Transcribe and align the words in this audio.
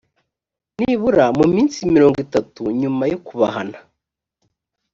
nibura 0.79 1.25
mu 1.37 1.45
minsi 1.53 1.77
mirongo 1.93 2.17
itatu 2.25 2.61
nyuma 2.81 3.03
yo 3.11 3.17
kubahana 3.25 3.77